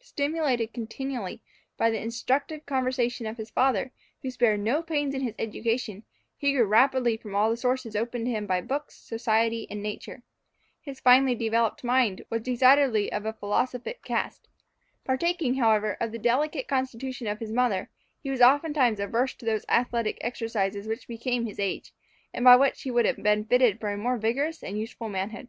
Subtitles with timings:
[0.00, 1.40] Stimulated continually
[1.76, 6.02] by the instructive conversation of his father, who spared no pains in his education,
[6.36, 10.24] he drew rapidly from all the sources opened to him by books, society, and nature.
[10.80, 14.48] His finely developed mind was decidedly of a philosophic cast.
[15.04, 17.88] Partaking, however, of the delicate constitution of his mother,
[18.20, 21.94] he was oftentimes averse to those athletic exercises which became his age,
[22.32, 25.46] and by which he would have been fitted for a more vigorous and useful manhood.